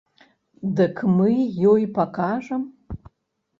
Дык 0.79 0.95
мы 1.19 1.29
ёй 1.73 1.83
пакажам! 2.01 2.61